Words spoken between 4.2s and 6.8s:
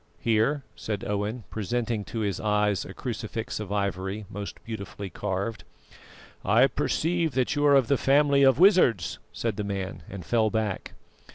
most beautifully carved. "I